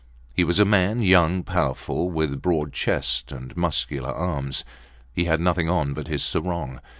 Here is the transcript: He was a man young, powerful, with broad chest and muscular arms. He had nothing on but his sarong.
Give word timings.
He 0.33 0.43
was 0.43 0.59
a 0.59 0.65
man 0.65 1.03
young, 1.03 1.43
powerful, 1.43 2.09
with 2.09 2.41
broad 2.41 2.73
chest 2.73 3.31
and 3.31 3.55
muscular 3.55 4.09
arms. 4.11 4.65
He 5.13 5.25
had 5.25 5.39
nothing 5.39 5.69
on 5.69 5.93
but 5.93 6.07
his 6.07 6.23
sarong. 6.23 6.81